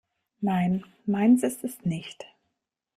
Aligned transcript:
Nein, 0.39 0.83
meins 1.05 1.43
ist 1.43 1.63
es 1.63 1.85
nicht. 1.85 2.25